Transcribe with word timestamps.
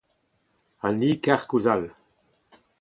Ha 0.81 0.87
ni 0.97 1.09
kerkoulz 1.23 1.65
all. 1.73 1.85